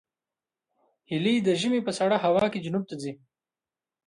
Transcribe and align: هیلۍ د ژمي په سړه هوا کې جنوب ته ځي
هیلۍ 1.09 1.35
د 1.43 1.49
ژمي 1.59 1.79
په 1.87 1.91
سړه 1.99 2.15
هوا 2.25 2.45
کې 2.51 2.63
جنوب 2.65 2.83
ته 2.89 2.95
ځي 3.01 3.13